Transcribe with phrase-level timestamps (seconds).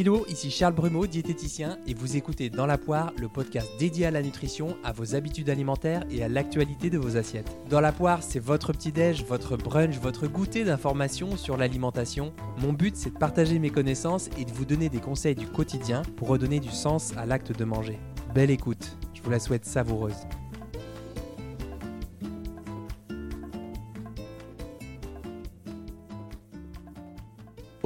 [0.00, 4.12] Hello, ici Charles Brumeau, diététicien, et vous écoutez Dans la poire, le podcast dédié à
[4.12, 7.58] la nutrition, à vos habitudes alimentaires et à l'actualité de vos assiettes.
[7.68, 12.32] Dans la poire, c'est votre petit-déj, votre brunch, votre goûter d'informations sur l'alimentation.
[12.58, 16.02] Mon but, c'est de partager mes connaissances et de vous donner des conseils du quotidien
[16.16, 17.98] pour redonner du sens à l'acte de manger.
[18.32, 20.28] Belle écoute, je vous la souhaite savoureuse.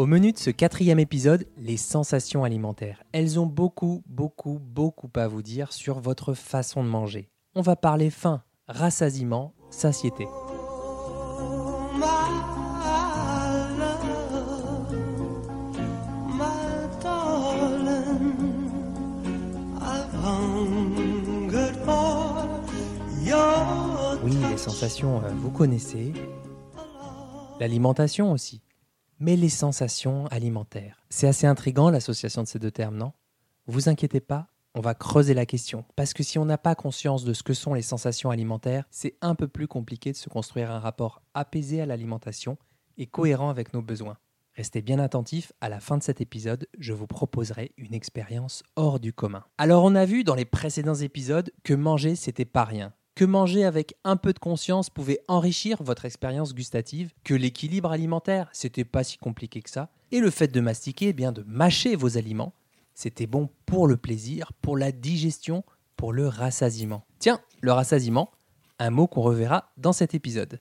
[0.02, 3.04] Au menu de ce quatrième épisode, les sensations alimentaires.
[3.12, 7.30] Elles ont beaucoup, beaucoup, beaucoup à vous dire sur votre façon de manger.
[7.54, 10.26] On va parler faim, rassasiement, satiété.
[24.24, 26.12] Oui, les sensations, euh, vous connaissez.
[27.60, 28.62] L'alimentation aussi
[29.22, 31.00] mais les sensations alimentaires.
[31.08, 33.12] C'est assez intrigant l'association de ces deux termes, non?
[33.68, 35.84] Vous inquiétez pas, on va creuser la question.
[35.94, 39.16] Parce que si on n'a pas conscience de ce que sont les sensations alimentaires, c'est
[39.20, 42.58] un peu plus compliqué de se construire un rapport apaisé à l'alimentation
[42.98, 44.18] et cohérent avec nos besoins.
[44.56, 48.98] Restez bien attentifs, à la fin de cet épisode, je vous proposerai une expérience hors
[48.98, 49.44] du commun.
[49.56, 53.64] Alors on a vu dans les précédents épisodes que manger c'était pas rien, que manger
[53.64, 59.04] avec un peu de conscience pouvait enrichir votre expérience gustative, que l'équilibre alimentaire, c'était pas
[59.04, 62.54] si compliqué que ça, et le fait de mastiquer, eh bien de mâcher vos aliments,
[62.94, 65.64] c'était bon pour le plaisir, pour la digestion,
[65.96, 67.04] pour le rassasiement.
[67.18, 68.30] Tiens, le rassasiement,
[68.78, 70.60] un mot qu'on reverra dans cet épisode.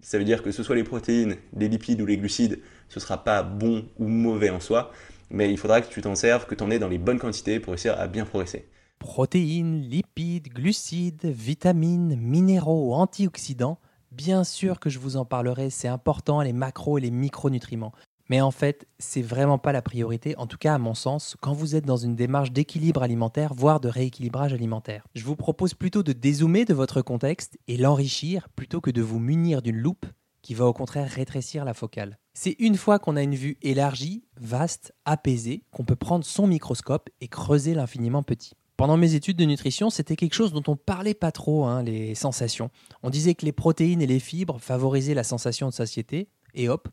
[0.00, 3.24] Ça veut dire que ce soit les protéines, les lipides ou les glucides, ce sera
[3.24, 4.92] pas bon ou mauvais en soi,
[5.30, 7.58] mais il faudra que tu t'en serves, que tu en aies dans les bonnes quantités
[7.58, 8.68] pour réussir à bien progresser.
[8.98, 13.78] Protéines, lipides, glucides, vitamines, minéraux, antioxydants,
[14.10, 17.92] bien sûr que je vous en parlerai, c'est important les macros et les micronutriments.
[18.28, 21.52] Mais en fait, c'est vraiment pas la priorité, en tout cas à mon sens, quand
[21.52, 25.06] vous êtes dans une démarche d'équilibre alimentaire, voire de rééquilibrage alimentaire.
[25.14, 29.20] Je vous propose plutôt de dézoomer de votre contexte et l'enrichir plutôt que de vous
[29.20, 30.06] munir d'une loupe
[30.42, 32.18] qui va au contraire rétrécir la focale.
[32.32, 37.10] C'est une fois qu'on a une vue élargie, vaste, apaisée, qu'on peut prendre son microscope
[37.20, 38.52] et creuser l'infiniment petit.
[38.76, 42.14] Pendant mes études de nutrition, c'était quelque chose dont on parlait pas trop, hein, les
[42.14, 42.70] sensations.
[43.02, 46.88] On disait que les protéines et les fibres favorisaient la sensation de satiété, et hop,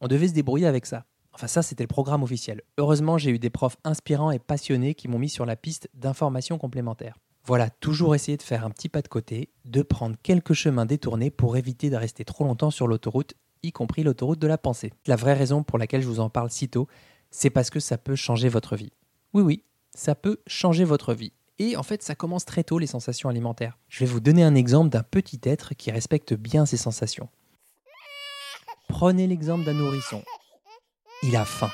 [0.00, 1.04] on devait se débrouiller avec ça.
[1.34, 2.62] Enfin ça, c'était le programme officiel.
[2.78, 6.56] Heureusement, j'ai eu des profs inspirants et passionnés qui m'ont mis sur la piste d'informations
[6.56, 7.18] complémentaires.
[7.44, 11.30] Voilà, toujours essayer de faire un petit pas de côté, de prendre quelques chemins détournés
[11.30, 14.94] pour éviter de rester trop longtemps sur l'autoroute, y compris l'autoroute de la pensée.
[15.06, 16.88] La vraie raison pour laquelle je vous en parle si tôt,
[17.30, 18.92] c'est parce que ça peut changer votre vie.
[19.34, 19.62] Oui, oui,
[19.96, 21.32] ça peut changer votre vie.
[21.58, 23.78] Et en fait, ça commence très tôt les sensations alimentaires.
[23.88, 27.28] Je vais vous donner un exemple d'un petit être qui respecte bien ses sensations.
[28.88, 30.22] Prenez l'exemple d'un nourrisson.
[31.22, 31.70] Il a faim.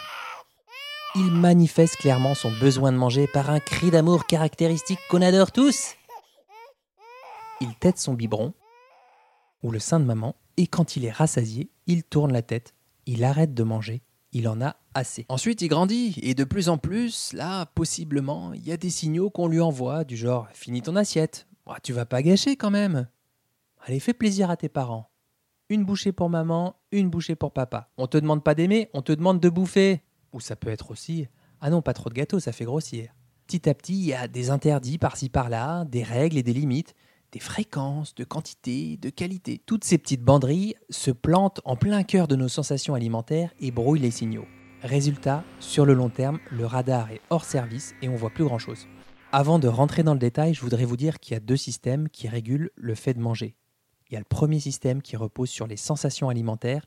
[1.15, 5.95] Il manifeste clairement son besoin de manger par un cri d'amour caractéristique qu'on adore tous.
[7.61, 8.55] Il tête son biberon
[9.63, 12.75] ou le sein de maman et quand il est rassasié, il tourne la tête,
[13.07, 15.27] il arrête de manger il en a assez.
[15.29, 19.31] Ensuite, il grandit, et de plus en plus, là, possiblement, il y a des signaux
[19.31, 21.47] qu'on lui envoie, du genre Finis ton assiette,
[21.83, 23.09] tu vas pas gâcher quand même.
[23.85, 25.11] Allez, fais plaisir à tes parents.
[25.69, 27.91] Une bouchée pour maman, une bouchée pour papa.
[27.97, 30.03] On te demande pas d'aimer, on te demande de bouffer.
[30.33, 31.29] Ou ça peut être aussi
[31.61, 33.11] Ah non, pas trop de gâteau, ça fait grossir.
[33.47, 36.95] Petit à petit, il y a des interdits par-ci par-là, des règles et des limites
[37.33, 39.61] des fréquences, de quantité, de qualité.
[39.65, 44.01] Toutes ces petites banderilles se plantent en plein cœur de nos sensations alimentaires et brouillent
[44.01, 44.47] les signaux.
[44.83, 48.87] Résultat, sur le long terme, le radar est hors service et on voit plus grand-chose.
[49.33, 52.11] Avant de rentrer dans le détail, je voudrais vous dire qu'il y a deux systèmes
[52.11, 53.55] qui régulent le fait de manger.
[54.11, 56.85] Il y a le premier système qui repose sur les sensations alimentaires,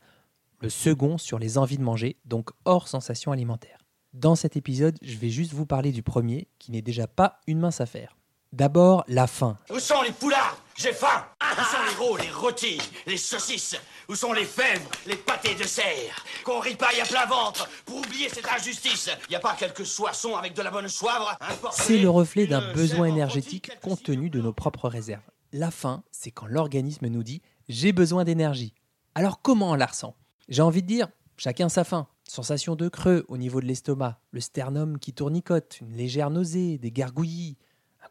[0.62, 3.80] le second sur les envies de manger, donc hors sensations alimentaires.
[4.14, 7.60] Dans cet épisode, je vais juste vous parler du premier, qui n'est déjà pas une
[7.60, 8.16] mince affaire.
[8.56, 9.58] D'abord, la faim.
[9.70, 10.58] Où sont les poulards?
[10.78, 13.76] J'ai faim Où sont les gros, les rôtis, les saucisses?
[14.08, 16.24] Où sont les fèvres, les pâtés de serre?
[16.46, 20.54] Qu'on ripaille à plein ventre pour oublier cette injustice Y a pas quelques soissons avec
[20.54, 21.38] de la bonne soivre
[21.74, 25.30] C'est le reflet d'un besoin énergétique compte tenu de nos propres réserves.
[25.52, 28.74] La faim, c'est quand l'organisme nous dit j'ai besoin d'énergie.
[29.16, 30.16] Alors comment on la ressent
[30.48, 32.08] J'ai envie de dire, chacun sa faim.
[32.24, 36.92] Sensation de creux au niveau de l'estomac, le sternum qui tournicote, une légère nausée, des
[36.92, 37.58] gargouillis,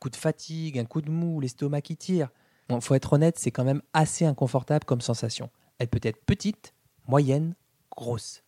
[0.04, 2.28] coup de fatigue, un coup de mou, l'estomac qui tire.
[2.68, 5.48] Bon, faut être honnête, c'est quand même assez inconfortable comme sensation.
[5.78, 6.74] Elle peut être petite,
[7.08, 7.54] moyenne,
[7.96, 8.42] grosse.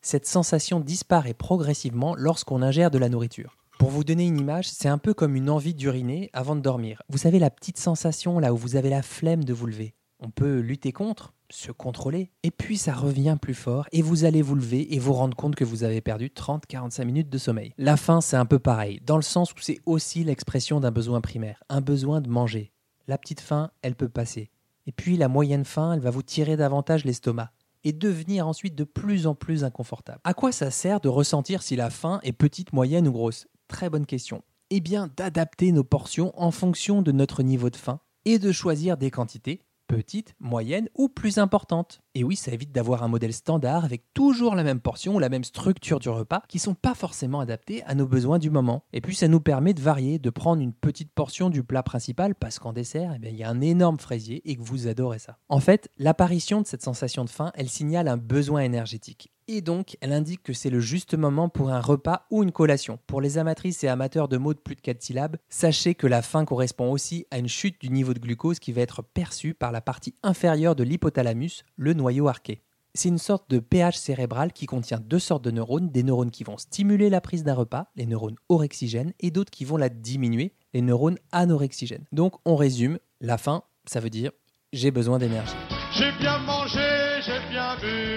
[0.00, 3.58] Cette sensation disparaît progressivement lorsqu'on ingère de la nourriture.
[3.80, 7.02] Pour vous donner une image, c'est un peu comme une envie d'uriner avant de dormir.
[7.08, 9.94] Vous savez la petite sensation là où vous avez la flemme de vous lever.
[10.20, 14.42] On peut lutter contre, se contrôler, et puis ça revient plus fort, et vous allez
[14.42, 17.74] vous lever et vous rendre compte que vous avez perdu 30-45 minutes de sommeil.
[17.78, 21.20] La faim, c'est un peu pareil, dans le sens où c'est aussi l'expression d'un besoin
[21.20, 22.72] primaire, un besoin de manger.
[23.06, 24.50] La petite faim, elle peut passer.
[24.86, 27.52] Et puis la moyenne faim, elle va vous tirer davantage l'estomac
[27.84, 30.20] et devenir ensuite de plus en plus inconfortable.
[30.24, 33.46] À quoi ça sert de ressentir si la faim est petite, moyenne ou grosse?
[33.68, 34.42] Très bonne question.
[34.70, 38.96] Eh bien, d'adapter nos portions en fonction de notre niveau de faim et de choisir
[38.96, 39.60] des quantités
[39.92, 42.00] petite, moyenne ou plus importante.
[42.14, 45.28] Et oui, ça évite d'avoir un modèle standard avec toujours la même portion ou la
[45.28, 48.84] même structure du repas qui sont pas forcément adaptés à nos besoins du moment.
[48.94, 52.34] Et puis ça nous permet de varier, de prendre une petite portion du plat principal
[52.34, 55.36] parce qu'en dessert, eh il y a un énorme fraisier et que vous adorez ça.
[55.50, 59.96] En fait, l'apparition de cette sensation de faim, elle signale un besoin énergétique et donc
[60.00, 62.98] elle indique que c'est le juste moment pour un repas ou une collation.
[63.06, 66.22] Pour les amatrices et amateurs de mots de plus de 4 syllabes, sachez que la
[66.22, 69.72] faim correspond aussi à une chute du niveau de glucose qui va être perçue par
[69.72, 72.62] la partie inférieure de l'hypothalamus, le noyau arqué.
[72.94, 76.44] C'est une sorte de pH cérébral qui contient deux sortes de neurones, des neurones qui
[76.44, 80.52] vont stimuler la prise d'un repas, les neurones orexigènes, et d'autres qui vont la diminuer,
[80.74, 82.04] les neurones anorexigènes.
[82.12, 84.32] Donc on résume, la faim, ça veut dire
[84.72, 85.54] j'ai besoin d'énergie.
[85.92, 88.11] J'ai bien mangé, j'ai bien bu,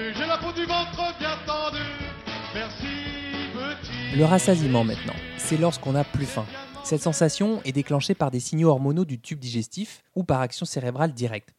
[4.15, 6.45] Le rassasiement maintenant, c'est lorsqu'on n'a plus faim.
[6.83, 11.13] Cette sensation est déclenchée par des signaux hormonaux du tube digestif ou par action cérébrale
[11.13, 11.53] directe.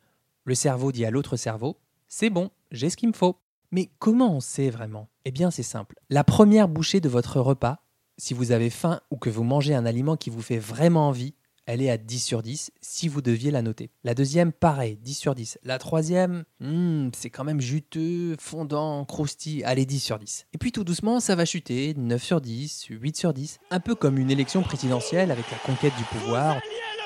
[0.44, 1.76] Le cerveau dit à l'autre cerveau
[2.08, 3.36] C'est bon, j'ai ce qu'il me faut.
[3.72, 5.08] Mais comment on sait vraiment?
[5.24, 5.96] Eh bien, c'est simple.
[6.08, 7.78] La première bouchée de votre repas,
[8.16, 11.34] si vous avez faim ou que vous mangez un aliment qui vous fait vraiment envie,
[11.66, 13.90] elle est à 10 sur 10 si vous deviez la noter.
[14.04, 15.58] La deuxième, pareil, 10 sur 10.
[15.64, 20.46] La troisième, hmm, c'est quand même juteux, fondant, croustillant, allez 10 sur 10.
[20.54, 23.58] Et puis tout doucement, ça va chuter, 9 sur 10, 8 sur 10.
[23.70, 26.54] Un peu comme une élection présidentielle avec la conquête du pouvoir.
[26.54, 26.60] le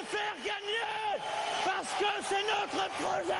[0.07, 1.25] faire gagner
[1.65, 3.35] Parce que c'est notre projet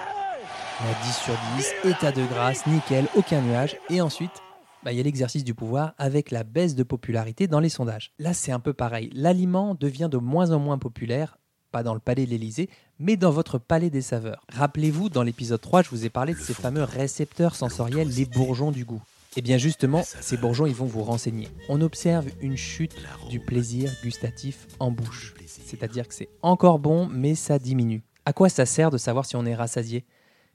[0.81, 3.77] La 10 sur 10, état de grâce, nickel, aucun nuage.
[3.91, 4.43] Et ensuite,
[4.83, 8.13] bah, il y a l'exercice du pouvoir avec la baisse de popularité dans les sondages.
[8.19, 9.11] Là, c'est un peu pareil.
[9.13, 11.39] L'aliment devient de moins en moins populaire,
[11.71, 14.45] pas dans le palais de l'Élysée, mais dans votre palais des saveurs.
[14.49, 18.71] Rappelez-vous, dans l'épisode 3, je vous ai parlé de ces fameux récepteurs sensoriels, les bourgeons
[18.71, 19.03] du goût.
[19.37, 21.49] Et bien justement, ces bourgeons, ils vont vous renseigner.
[21.69, 22.97] On observe une chute
[23.29, 25.35] du plaisir gustatif en bouche.
[25.47, 28.03] C'est-à-dire que c'est encore bon, mais ça diminue.
[28.25, 30.05] À quoi ça sert de savoir si on est rassasié?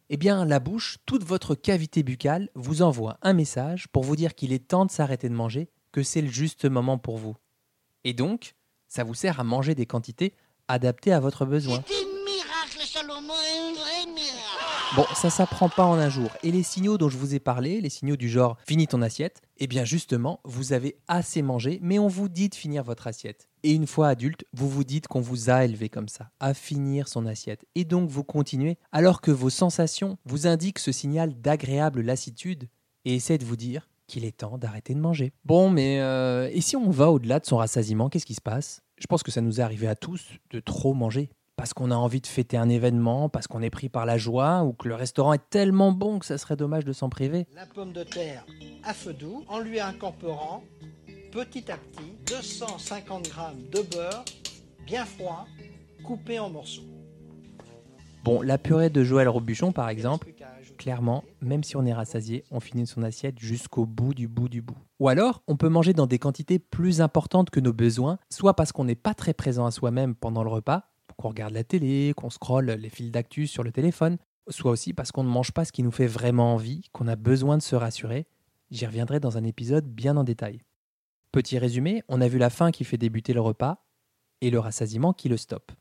[0.09, 4.35] Eh bien, la bouche, toute votre cavité buccale vous envoie un message pour vous dire
[4.35, 7.35] qu'il est temps de s'arrêter de manger, que c'est le juste moment pour vous.
[8.03, 8.55] Et donc,
[8.87, 10.33] ça vous sert à manger des quantités
[10.67, 11.83] adaptées à votre besoin.
[14.95, 16.29] Bon, ça s'apprend pas en un jour.
[16.43, 19.41] Et les signaux dont je vous ai parlé, les signaux du genre finis ton assiette,
[19.57, 23.49] eh bien justement, vous avez assez mangé, mais on vous dit de finir votre assiette.
[23.65, 27.07] Et une fois adulte, vous vous dites qu'on vous a élevé comme ça, à finir
[27.07, 27.65] son assiette.
[27.73, 32.69] Et donc vous continuez, alors que vos sensations vous indiquent ce signal d'agréable lassitude,
[33.05, 35.33] et essaient de vous dire qu'il est temps d'arrêter de manger.
[35.45, 38.83] Bon, mais euh, et si on va au-delà de son rassasiement, qu'est-ce qui se passe?
[38.99, 40.21] Je pense que ça nous est arrivé à tous
[40.51, 43.89] de trop manger parce qu'on a envie de fêter un événement, parce qu'on est pris
[43.89, 46.93] par la joie, ou que le restaurant est tellement bon que ça serait dommage de
[46.93, 47.47] s'en priver.
[47.55, 48.45] La pomme de terre
[48.83, 50.63] à feu doux en lui incorporant
[51.35, 53.31] petit à petit 250 g
[53.69, 54.23] de beurre
[54.85, 55.45] bien froid
[56.01, 56.85] coupé en morceaux.
[58.23, 60.33] Bon, la purée de Joël Robuchon, par exemple,
[60.77, 64.61] clairement, même si on est rassasié, on finit son assiette jusqu'au bout du bout du
[64.61, 64.77] bout.
[65.01, 68.71] Ou alors, on peut manger dans des quantités plus importantes que nos besoins, soit parce
[68.71, 70.85] qu'on n'est pas très présent à soi-même pendant le repas,
[71.17, 75.11] qu'on regarde la télé, qu'on scrolle les fils d'actu sur le téléphone, soit aussi parce
[75.11, 77.75] qu'on ne mange pas ce qui nous fait vraiment envie, qu'on a besoin de se
[77.75, 78.25] rassurer.
[78.71, 80.61] J'y reviendrai dans un épisode bien en détail.
[81.35, 83.83] Petit résumé, on a vu la faim qui fait débuter le repas
[84.39, 85.73] et le rassasiement qui le stoppe.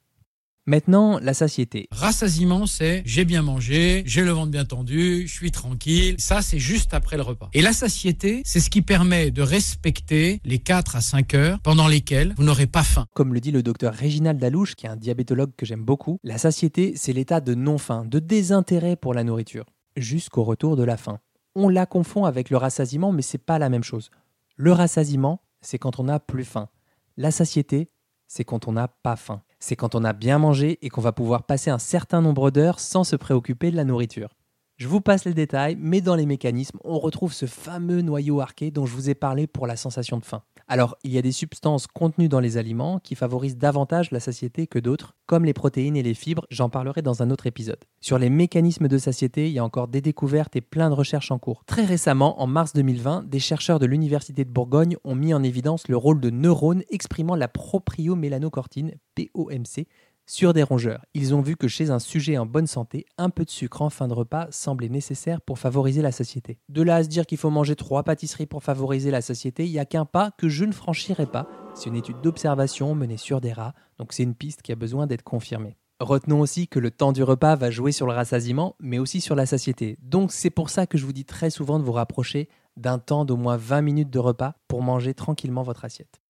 [0.67, 1.87] Maintenant, la satiété.
[1.93, 6.17] Rassasiement, c'est j'ai bien mangé, j'ai le ventre bien tendu, je suis tranquille.
[6.19, 7.51] Ça, c'est juste après le repas.
[7.53, 11.87] Et la satiété, c'est ce qui permet de respecter les 4 à 5 heures pendant
[11.87, 13.07] lesquelles vous n'aurez pas faim.
[13.15, 16.37] Comme le dit le docteur Réginald Dalouche, qui est un diabétologue que j'aime beaucoup, la
[16.37, 21.21] satiété, c'est l'état de non-faim, de désintérêt pour la nourriture, jusqu'au retour de la faim.
[21.55, 24.11] On la confond avec le rassasiement, mais c'est pas la même chose.
[24.57, 26.69] Le rassasiement, c'est quand on n'a plus faim.
[27.17, 27.91] La satiété,
[28.27, 31.13] c'est quand on n'a pas faim c'est quand on a bien mangé et qu'on va
[31.13, 34.37] pouvoir passer un certain nombre d'heures sans se préoccuper de la nourriture.
[34.77, 38.71] Je vous passe les détails, mais dans les mécanismes, on retrouve ce fameux noyau arqué
[38.71, 40.43] dont je vous ai parlé pour la sensation de faim.
[40.67, 44.67] Alors, il y a des substances contenues dans les aliments qui favorisent davantage la satiété
[44.67, 47.85] que d'autres, comme les protéines et les fibres, j'en parlerai dans un autre épisode.
[48.01, 51.31] Sur les mécanismes de satiété, il y a encore des découvertes et plein de recherches
[51.31, 51.65] en cours.
[51.67, 55.89] Très récemment, en mars 2020, des chercheurs de l'Université de Bourgogne ont mis en évidence
[55.89, 59.87] le rôle de neurones exprimant la propriomélanocortine, POMC,
[60.27, 61.05] sur des rongeurs.
[61.15, 63.91] Ils ont vu que chez un sujet en bonne santé, un peu de sucre en
[63.91, 66.59] fin de repas semblait nécessaire pour favoriser la satiété.
[66.69, 69.73] De là à se dire qu'il faut manger trois pâtisseries pour favoriser la satiété, il
[69.73, 71.47] n'y a qu'un pas que je ne franchirai pas.
[71.75, 75.07] C'est une étude d'observation menée sur des rats, donc c'est une piste qui a besoin
[75.07, 75.77] d'être confirmée.
[76.01, 79.37] Retenons aussi que le temps du repas va jouer sur le rassasiement, mais aussi sur
[79.37, 79.97] la satiété.
[80.03, 83.25] Donc c'est pour ça que je vous dis très souvent de vous rapprocher d'un temps
[83.25, 86.21] d'au moins 20 minutes de repas pour manger tranquillement votre assiette.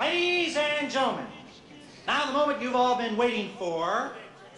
[0.00, 1.41] Ladies and gentlemen,
[2.06, 4.12] now the moment you've all been waiting for.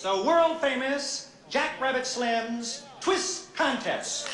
[0.04, 4.28] World famous Jack Rabbit Slim's Twist Contest.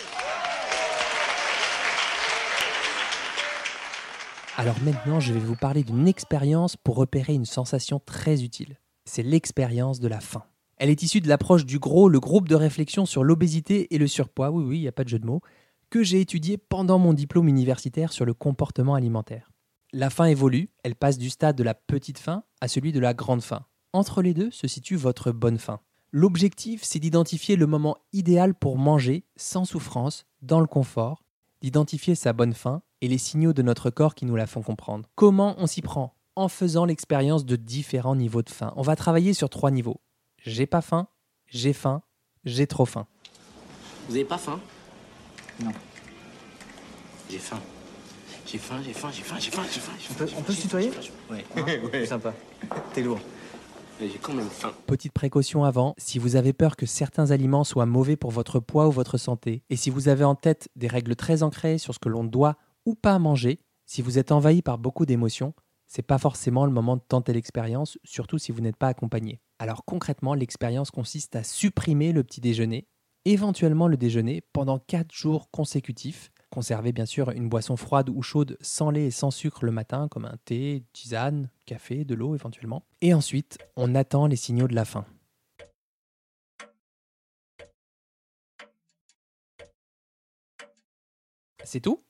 [4.57, 8.79] Alors maintenant, je vais vous parler d'une expérience pour repérer une sensation très utile.
[9.05, 10.45] C'est l'expérience de la faim.
[10.76, 14.07] Elle est issue de l'approche du GROS, le groupe de réflexion sur l'obésité et le
[14.07, 15.40] surpoids, oui oui, il n'y a pas de jeu de mots,
[15.88, 19.50] que j'ai étudié pendant mon diplôme universitaire sur le comportement alimentaire.
[19.92, 23.12] La faim évolue, elle passe du stade de la petite faim à celui de la
[23.12, 23.64] grande faim.
[23.92, 25.80] Entre les deux se situe votre bonne faim.
[26.12, 31.25] L'objectif, c'est d'identifier le moment idéal pour manger sans souffrance, dans le confort,
[31.61, 35.09] d'identifier sa bonne faim et les signaux de notre corps qui nous la font comprendre.
[35.16, 38.73] Comment on s'y prend En faisant l'expérience de différents niveaux de faim.
[38.76, 40.00] On va travailler sur trois niveaux.
[40.38, 41.09] J'ai pas faim,
[41.47, 42.02] j'ai faim,
[42.44, 43.09] j'ai trop faim.
[44.09, 44.61] Vous avez pas faim?
[45.61, 45.73] Non.
[47.28, 47.61] J'ai faim.
[48.50, 49.92] J'ai faim, j'ai faim, j'ai faim, j'ai faim, j'ai faim.
[50.11, 50.90] On peut, on peut se tutoyer
[51.30, 51.45] Ouais.
[51.92, 52.35] C'est sympa.
[52.92, 53.21] T'es lourd.
[54.00, 54.73] Mais j'ai quand même faim.
[54.88, 58.88] Petite précaution avant, si vous avez peur que certains aliments soient mauvais pour votre poids
[58.88, 62.00] ou votre santé, et si vous avez en tête des règles très ancrées sur ce
[62.00, 65.54] que l'on doit ou pas manger, si vous êtes envahi par beaucoup d'émotions,
[65.87, 69.40] c'est pas forcément le moment de tenter l'expérience, surtout si vous n'êtes pas accompagné.
[69.61, 72.88] Alors concrètement, l'expérience consiste à supprimer le petit déjeuner,
[73.25, 76.33] éventuellement le déjeuner, pendant 4 jours consécutifs.
[76.50, 80.09] Conservez bien sûr une boisson froide ou chaude sans lait et sans sucre le matin,
[80.09, 82.85] comme un thé, tisane, café, de l'eau éventuellement.
[83.00, 85.07] Et ensuite, on attend les signaux de la faim.
[91.64, 92.02] C'est tout?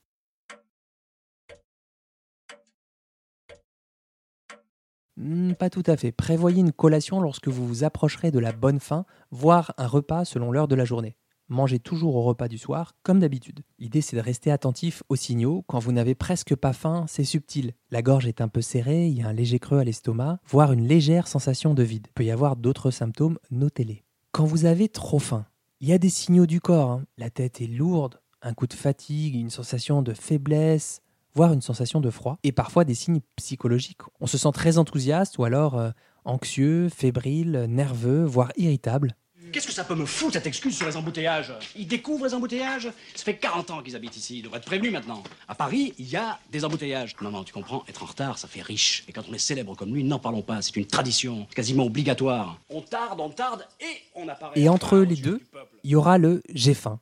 [5.16, 6.12] Hmm, Pas tout à fait.
[6.12, 10.50] Prévoyez une collation lorsque vous vous approcherez de la bonne faim, voire un repas selon
[10.50, 11.16] l'heure de la journée.
[11.50, 13.60] Mangez toujours au repas du soir, comme d'habitude.
[13.80, 15.64] L'idée c'est de rester attentif aux signaux.
[15.66, 17.74] Quand vous n'avez presque pas faim, c'est subtil.
[17.90, 20.72] La gorge est un peu serrée, il y a un léger creux à l'estomac, voire
[20.72, 22.06] une légère sensation de vide.
[22.10, 24.04] Il peut y avoir d'autres symptômes, notez-les.
[24.30, 25.44] Quand vous avez trop faim,
[25.80, 26.92] il y a des signaux du corps.
[26.92, 27.04] hein.
[27.18, 31.02] La tête est lourde, un coup de fatigue, une sensation de faiblesse,
[31.34, 34.02] voire une sensation de froid, et parfois des signes psychologiques.
[34.20, 35.90] On se sent très enthousiaste ou alors euh,
[36.24, 39.16] anxieux, fébrile, nerveux, voire irritable.
[39.52, 41.52] Qu'est-ce que ça peut me foutre cette excuse sur les embouteillages?
[41.76, 42.90] Ils découvrent les embouteillages?
[43.14, 45.22] Ça fait 40 ans qu'ils habitent ici, ils devraient être prévenus maintenant.
[45.48, 47.14] À Paris, il y a des embouteillages.
[47.20, 49.04] Non, non, tu comprends, être en retard, ça fait riche.
[49.08, 52.58] Et quand on est célèbre comme lui, n'en parlons pas, c'est une tradition, quasiment obligatoire.
[52.68, 54.58] On tarde, on tarde, et on apparaît...
[54.58, 55.42] Et en entre les deux,
[55.84, 57.00] il y aura le j'ai faim.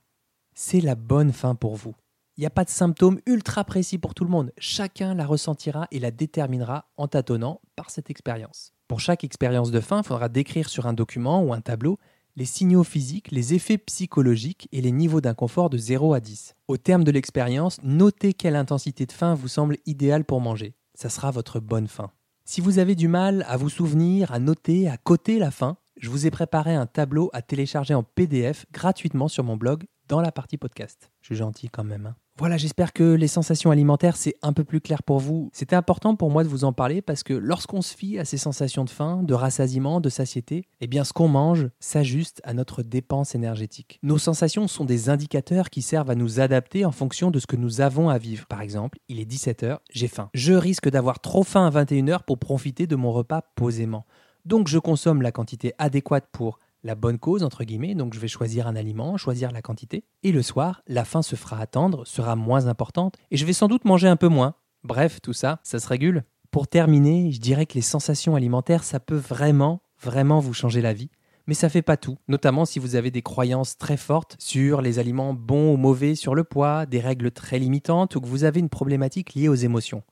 [0.53, 1.95] C'est la bonne faim pour vous.
[2.37, 4.53] Il n'y a pas de symptômes ultra précis pour tout le monde.
[4.59, 8.73] Chacun la ressentira et la déterminera en tâtonnant par cette expérience.
[8.89, 12.01] Pour chaque expérience de faim, il faudra décrire sur un document ou un tableau
[12.39, 16.55] les signaux physiques, les effets psychologiques et les niveaux d'inconfort de 0 à 10.
[16.69, 20.77] Au terme de l'expérience, notez quelle intensité de faim vous semble idéale pour manger.
[20.95, 22.13] Ça sera votre bonne faim.
[22.45, 26.11] Si vous avez du mal à vous souvenir, à noter, à coter la faim, je
[26.11, 30.31] vous ai préparé un tableau à télécharger en PDF gratuitement sur mon blog dans la
[30.31, 31.11] partie podcast.
[31.23, 32.07] Je suis gentil quand même.
[32.07, 32.28] hein.
[32.39, 35.51] Voilà, j'espère que les sensations alimentaires, c'est un peu plus clair pour vous.
[35.53, 38.37] C'était important pour moi de vous en parler parce que lorsqu'on se fie à ces
[38.37, 42.85] sensations de faim, de rassasiement, de satiété, eh bien ce qu'on mange s'ajuste à notre
[42.85, 43.99] dépense énergétique.
[44.05, 47.57] Nos sensations sont des indicateurs qui servent à nous adapter en fonction de ce que
[47.57, 48.47] nous avons à vivre.
[48.47, 50.31] Par exemple, il est 17h, j'ai faim.
[50.33, 54.07] Je risque d'avoir trop faim à 21h pour profiter de mon repas posément.
[54.45, 58.29] Donc je consomme la quantité adéquate pour la bonne cause, entre guillemets, donc je vais
[58.29, 60.05] choisir un aliment, choisir la quantité.
[60.23, 63.69] Et le soir, la faim se fera attendre, sera moins importante, et je vais sans
[63.69, 64.55] doute manger un peu moins.
[64.85, 66.25] Bref, tout ça, ça se régule.
[66.51, 70.93] Pour terminer, je dirais que les sensations alimentaires, ça peut vraiment, vraiment vous changer la
[70.93, 71.11] vie.
[71.47, 74.99] Mais ça fait pas tout, notamment si vous avez des croyances très fortes sur les
[74.99, 78.61] aliments bons ou mauvais, sur le poids, des règles très limitantes ou que vous avez
[78.61, 80.03] une problématique liée aux émotions.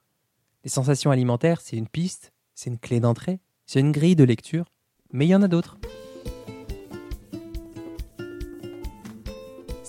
[0.64, 4.64] Les sensations alimentaires, c'est une piste, c'est une clé d'entrée, c'est une grille de lecture,
[5.12, 5.76] mais il y en a d'autres.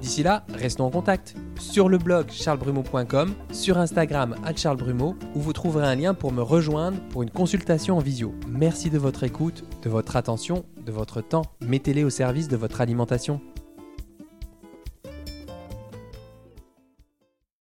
[0.00, 5.52] D'ici là, restons en contact sur le blog charlesbrumeau.com, sur Instagram à charlesbrumeau, où vous
[5.52, 8.34] trouverez un lien pour me rejoindre pour une consultation en visio.
[8.48, 11.42] Merci de votre écoute, de votre attention, de votre temps.
[11.60, 13.40] Mettez-les au service de votre alimentation.